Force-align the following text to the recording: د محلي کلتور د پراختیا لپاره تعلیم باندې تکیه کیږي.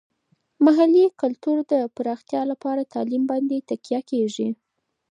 د 0.57 0.59
محلي 0.65 1.05
کلتور 1.21 1.57
د 1.71 1.73
پراختیا 1.95 2.41
لپاره 2.51 2.89
تعلیم 2.93 3.23
باندې 3.31 3.65
تکیه 3.69 4.01
کیږي. 4.09 4.49